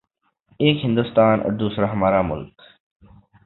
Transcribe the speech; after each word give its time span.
:ایک 0.61 0.77
ہندوستان 0.85 1.35
اوردوسرا 1.45 1.87
ہمارا 1.93 2.21
ملک۔ 2.29 2.55